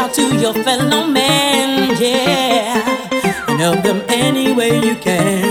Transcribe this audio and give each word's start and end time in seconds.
out 0.00 0.14
to 0.14 0.34
your 0.38 0.54
fellow 0.54 1.06
men, 1.06 1.94
yeah, 2.00 3.08
and 3.48 3.60
help 3.60 3.82
them 3.82 4.02
any 4.08 4.50
way 4.50 4.80
you 4.80 4.96
can. 4.96 5.49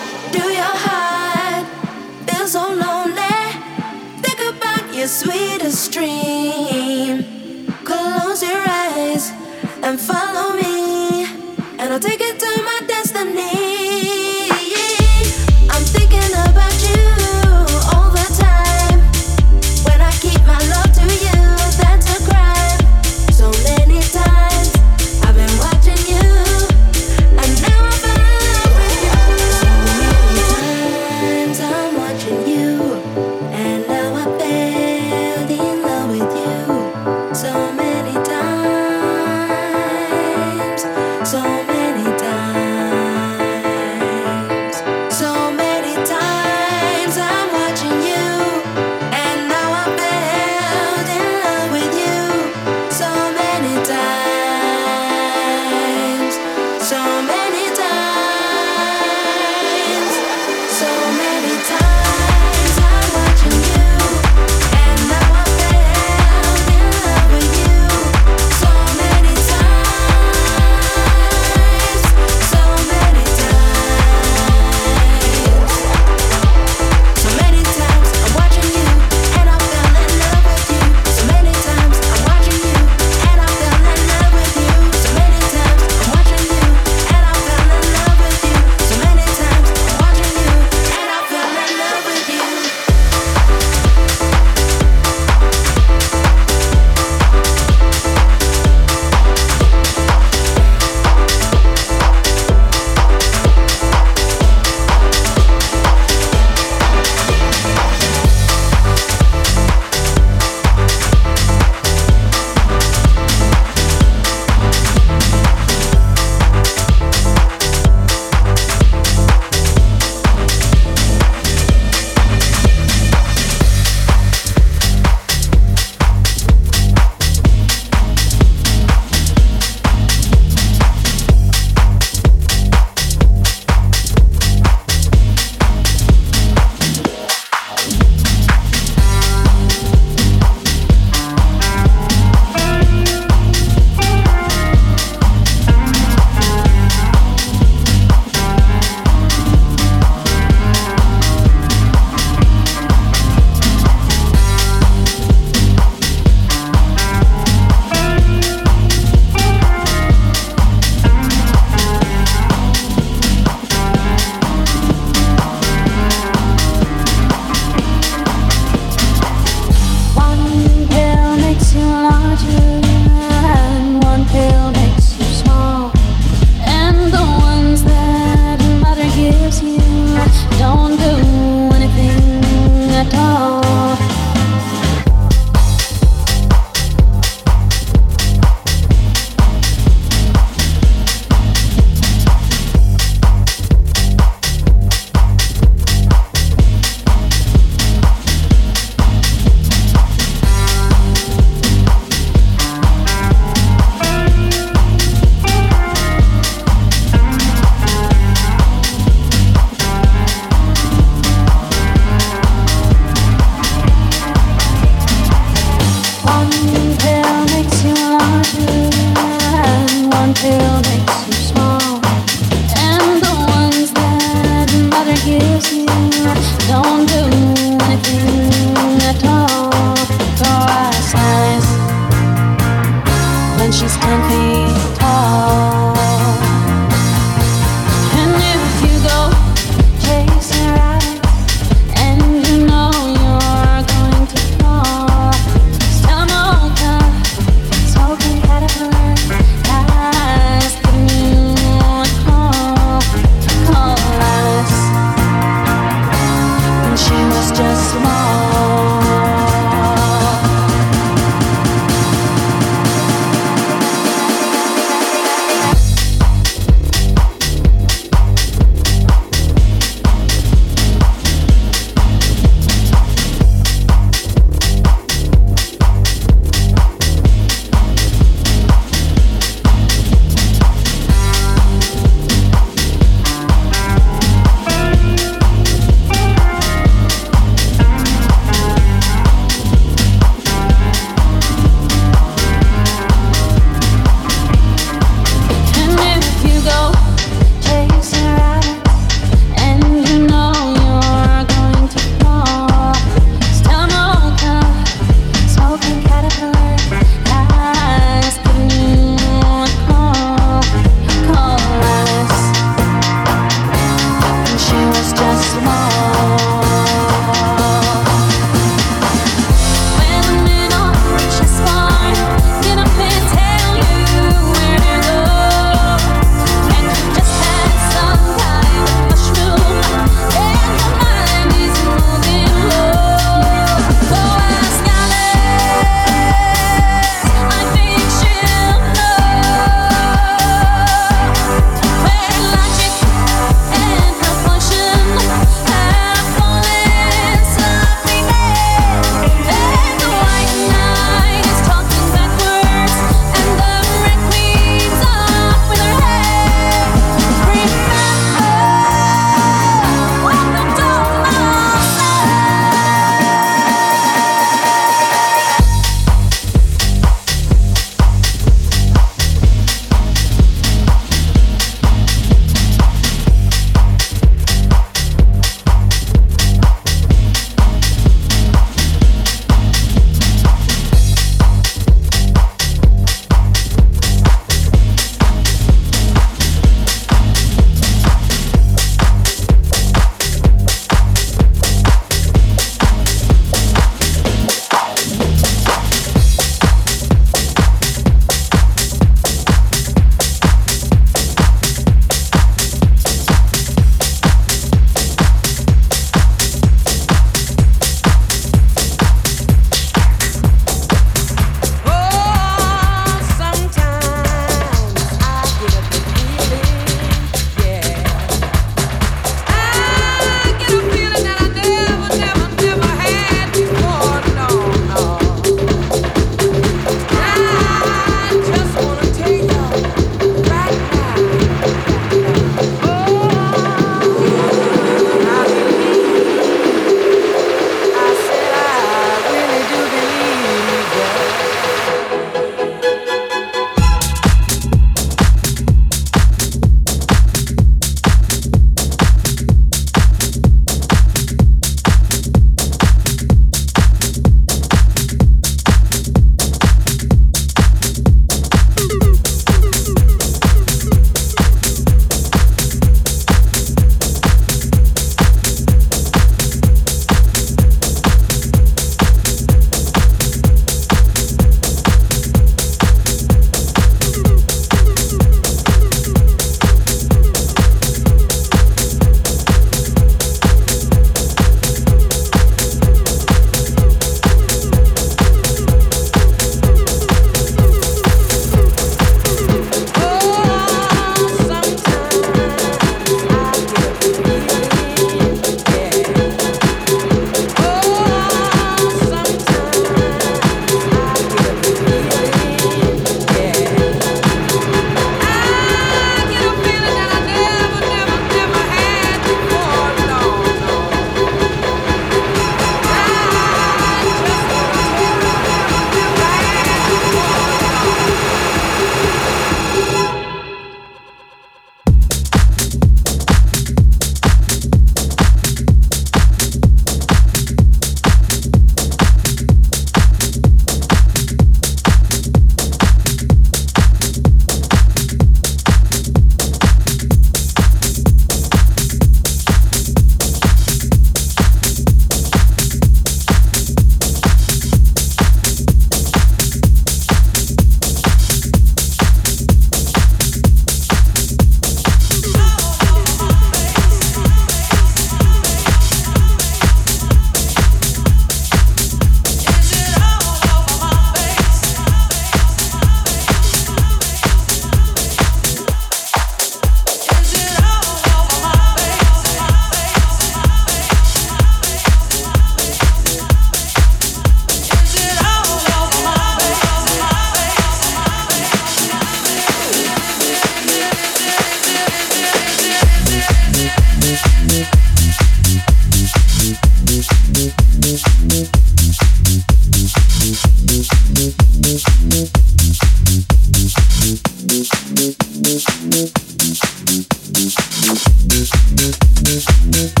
Welcome 598.68 598.92
to 598.92 600.00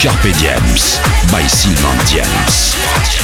Carpe 0.00 0.32
Diems 0.32 1.00
by 1.32 1.46
Sylvain 1.46 1.96
Diems. 2.06 3.15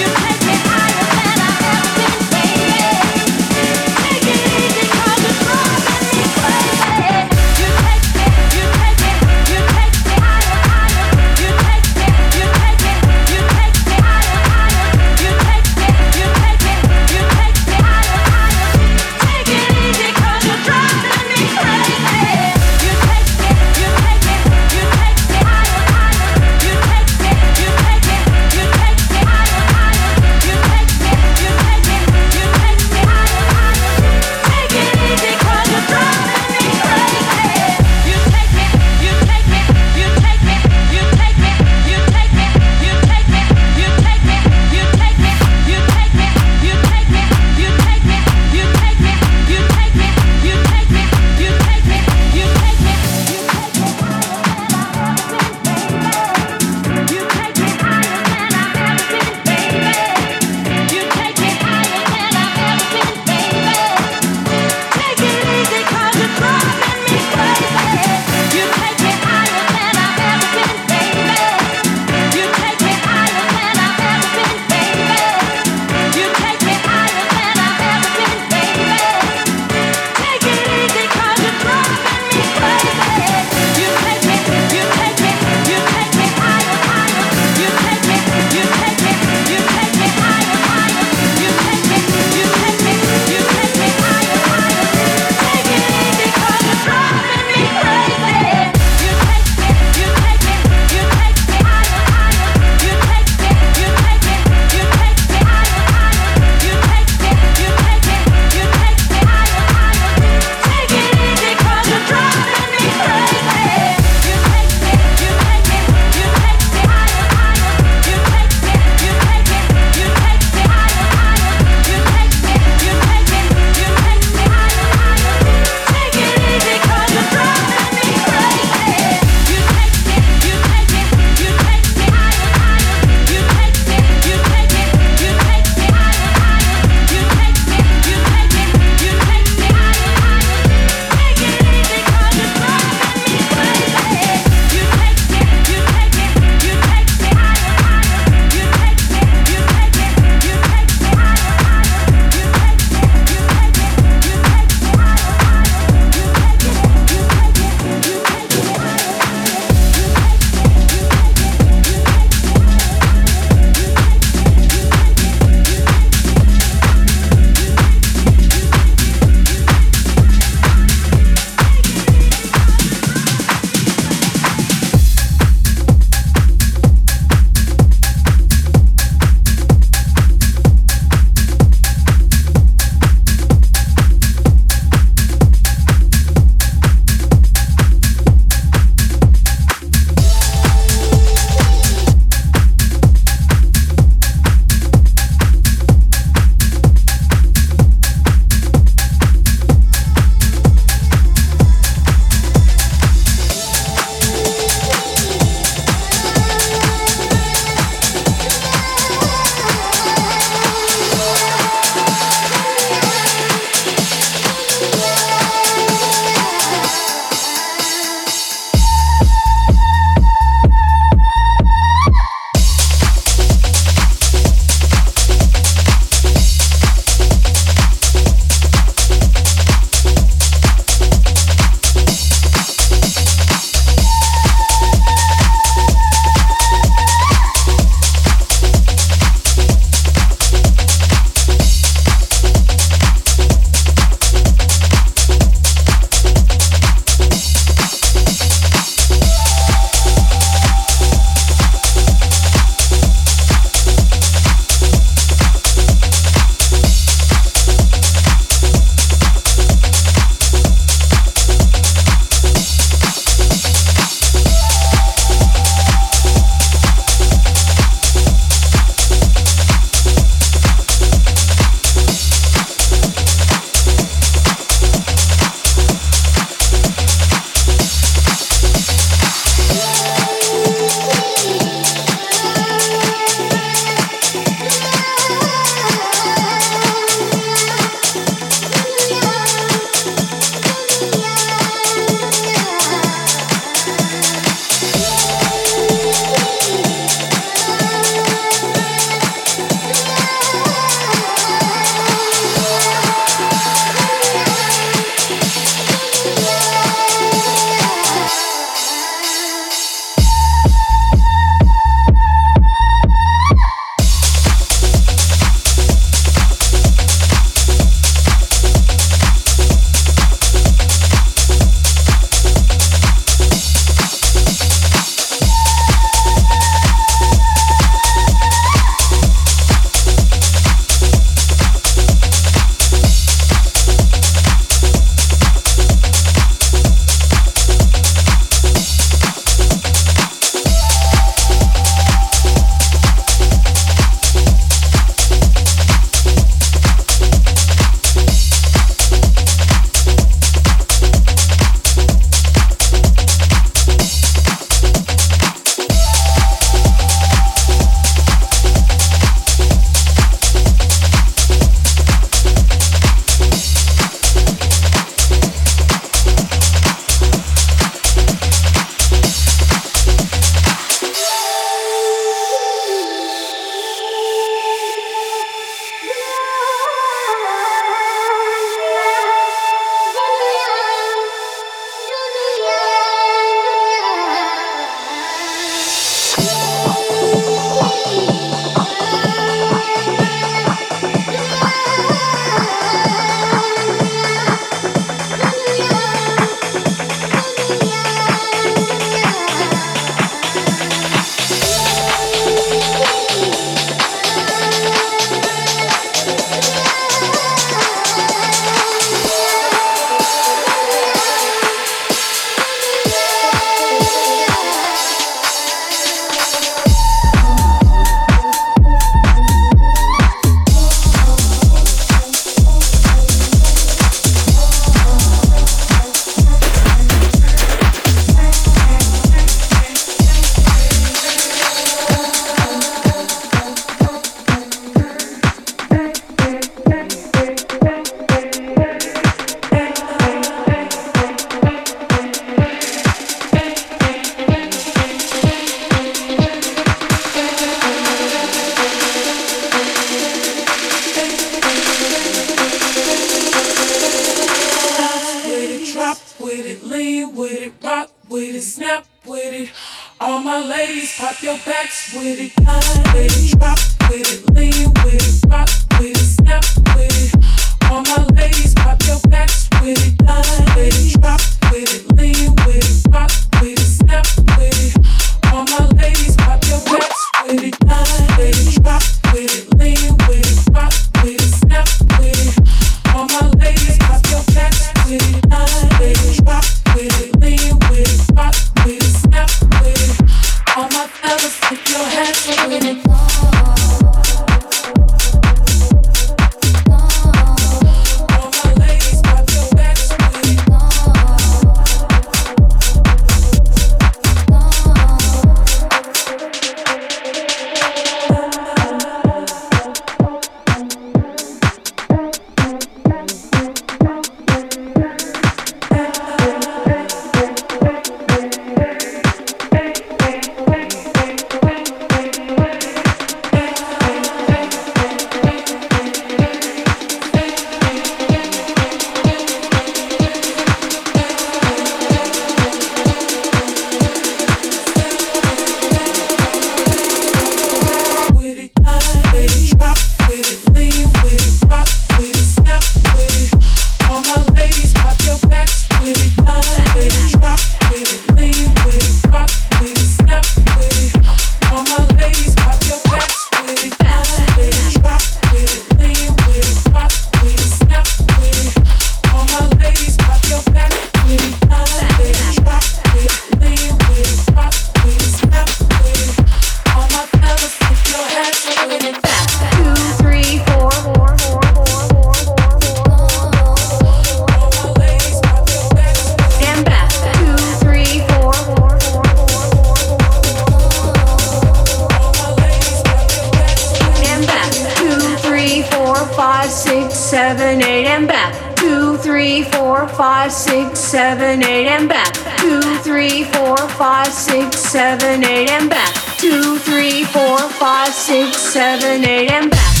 Six, 598.21 598.57
seven, 598.57 599.25
eight, 599.25 599.51
and 599.51 599.71
back. 599.71 600.00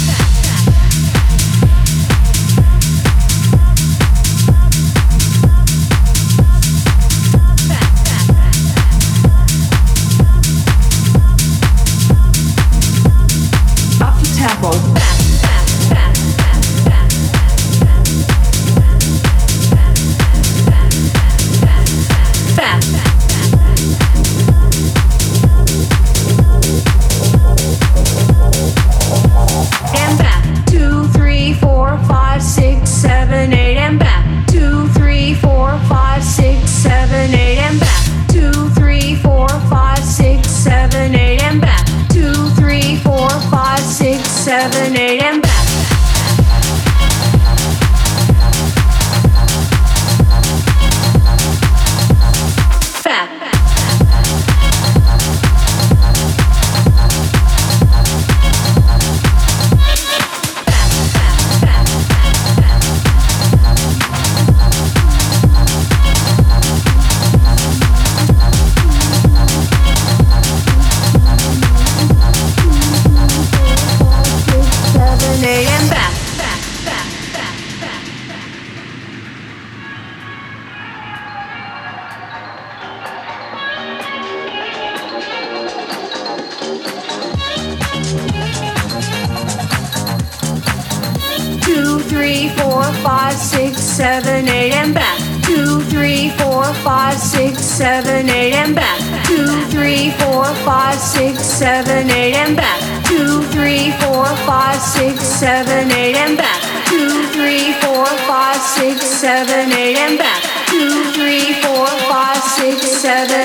Six, 113.11 113.40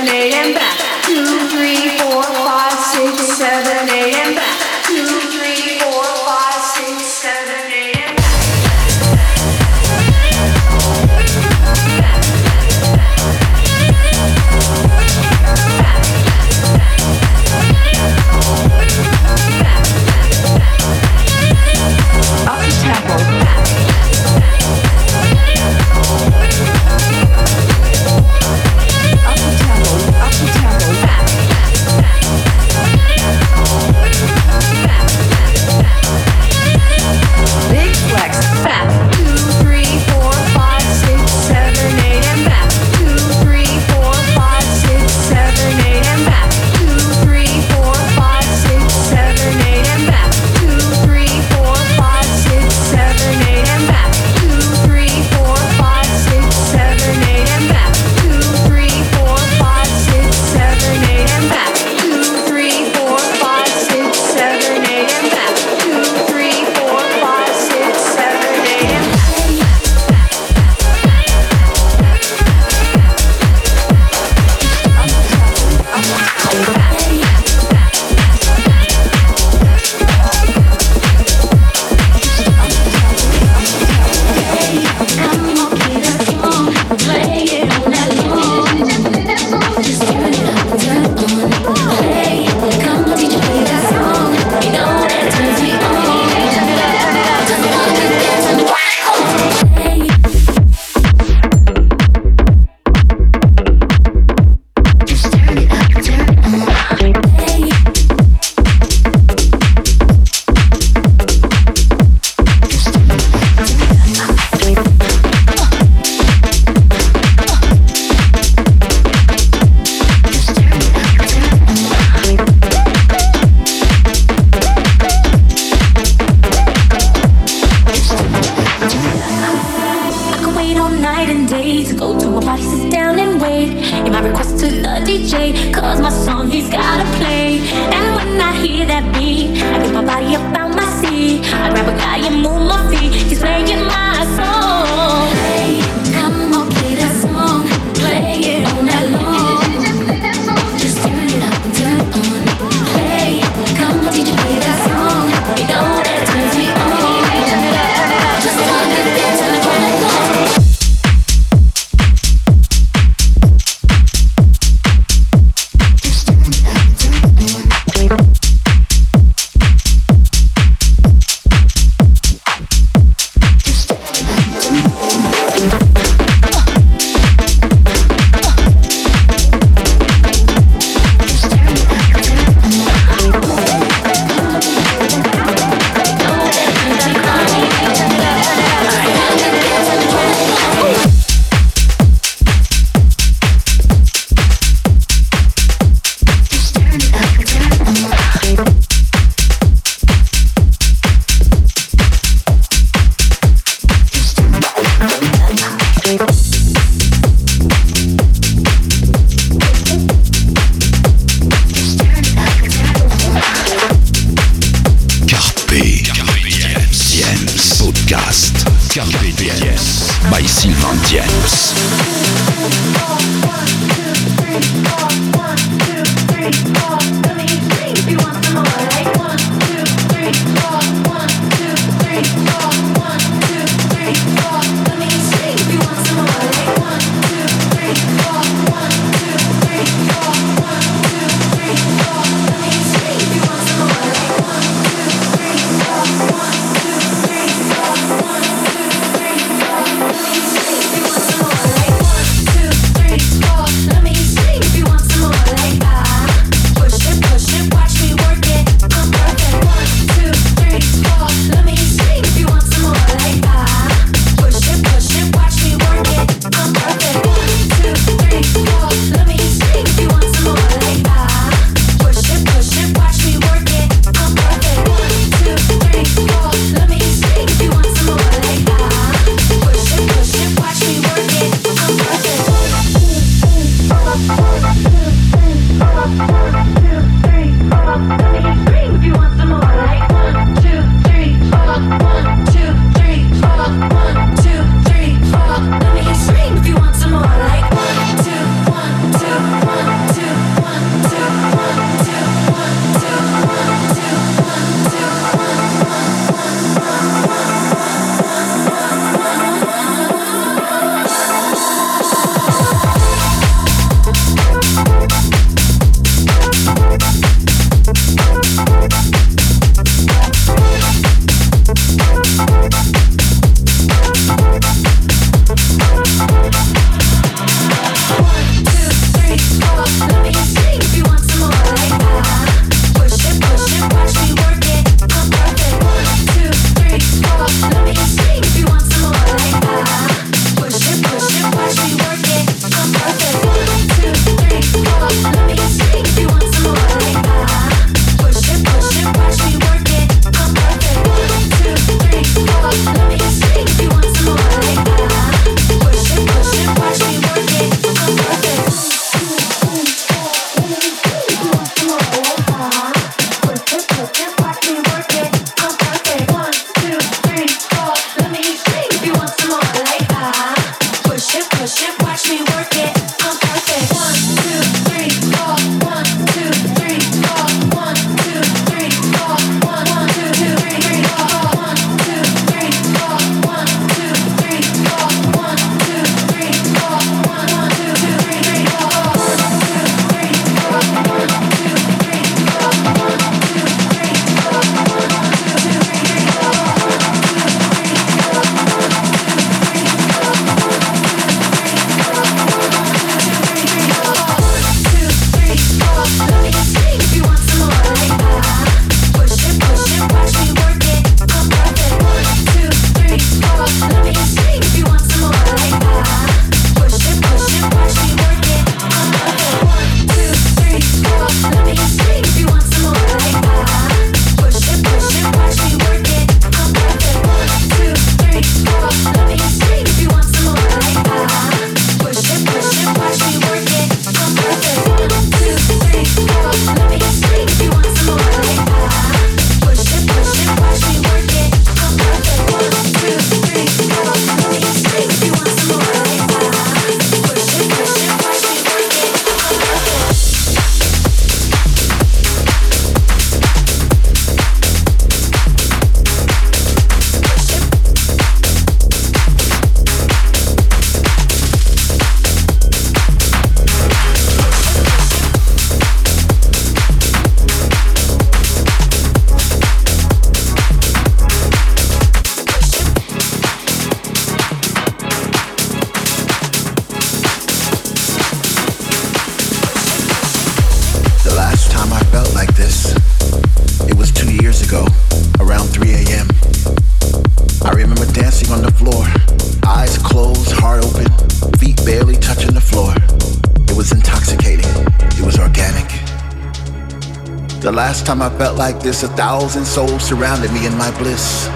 time 498.07 498.23
I 498.23 498.31
felt 498.39 498.57
like 498.57 498.79
this, 498.79 499.03
a 499.03 499.09
thousand 499.09 499.65
souls 499.65 500.05
surrounded 500.05 500.53
me 500.53 500.65
in 500.65 500.79
my 500.79 500.97
bliss. 500.97 501.49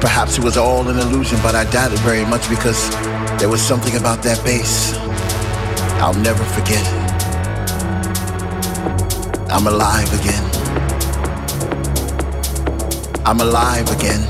Perhaps 0.00 0.36
it 0.36 0.42
was 0.42 0.56
all 0.56 0.88
an 0.88 0.98
illusion, 0.98 1.38
but 1.44 1.54
I 1.54 1.62
doubt 1.70 1.92
it 1.92 2.00
very 2.00 2.24
much 2.24 2.50
because 2.50 2.90
there 3.38 3.48
was 3.48 3.62
something 3.62 3.94
about 3.94 4.20
that 4.24 4.42
bass 4.44 4.94
I'll 6.02 6.12
never 6.14 6.42
forget. 6.42 6.84
I'm 9.48 9.68
alive 9.68 10.12
again. 10.20 10.44
I'm 13.24 13.40
alive 13.40 13.88
again. 13.96 14.22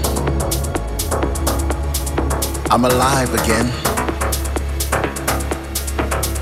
I'm 2.70 2.84
alive 2.84 3.32
again. 3.32 3.72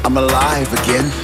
I'm 0.05 0.17
alive 0.17 0.73
again. 0.83 1.24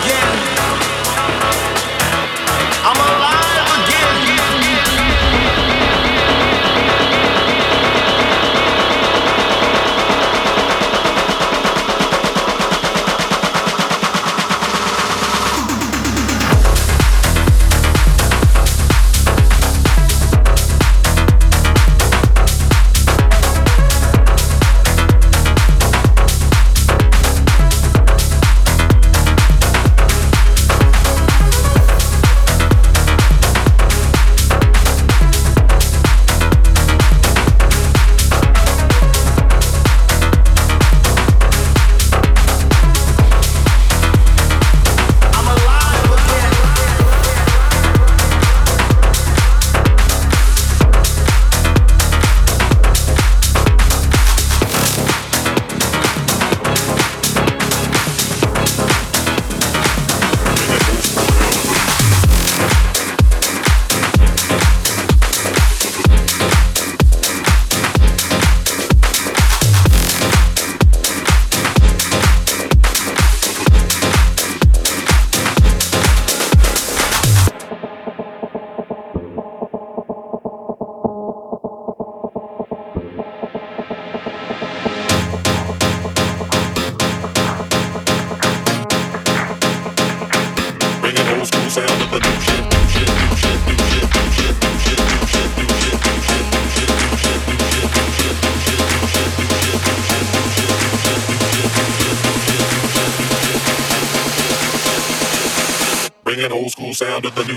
Sound 107.01 107.25
of 107.25 107.33
the 107.33 107.50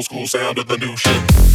old 0.00 0.04
school 0.06 0.26
sound 0.26 0.56
to 0.56 0.64
the 0.64 0.78
new 0.78 0.96
shit. 0.96 1.49